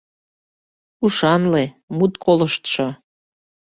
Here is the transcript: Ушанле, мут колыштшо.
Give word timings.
Ушанле, 1.05 1.63
мут 1.97 2.13
колыштшо. 2.23 2.87